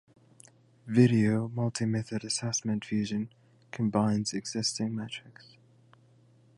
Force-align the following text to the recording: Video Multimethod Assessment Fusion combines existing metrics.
Video 0.87 1.47
Multimethod 1.49 2.23
Assessment 2.25 2.83
Fusion 2.83 3.29
combines 3.69 4.33
existing 4.33 4.95
metrics. 4.95 5.55